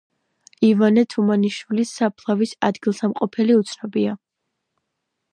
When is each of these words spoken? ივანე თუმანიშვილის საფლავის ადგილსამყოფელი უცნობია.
ივანე 0.67 1.01
თუმანიშვილის 1.13 1.91
საფლავის 1.99 2.53
ადგილსამყოფელი 2.69 3.57
უცნობია. 3.59 4.15